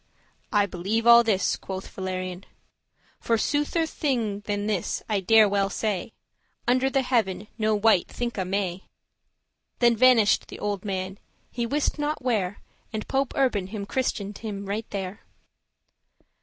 [0.51, 2.47] "I believe all this," quoth Valerian,
[3.19, 6.05] "For soother* thing than this, I dare well say,
[6.65, 8.85] *truer Under the Heaven no wight thinke may."
[9.77, 11.19] Then vanish'd the old man,
[11.51, 12.61] he wist not where
[12.91, 15.21] And Pope Urban him christened right there.